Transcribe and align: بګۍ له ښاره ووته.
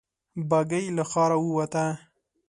بګۍ 0.49 0.85
له 0.97 1.03
ښاره 1.11 1.37
ووته. 1.41 1.85